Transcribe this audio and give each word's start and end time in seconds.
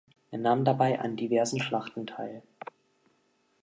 Er 0.31 0.39
nahm 0.39 0.65
dabei 0.65 0.99
an 0.99 1.15
diversen 1.15 1.61
Schlachten 1.61 2.07
teil. 2.07 2.41